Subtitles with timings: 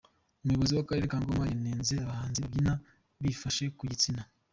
[0.43, 2.73] Umuyobozi w’Akarere ka Ngoma yanenze abahanzi babyina
[3.23, 4.21] bifashe ku gitsina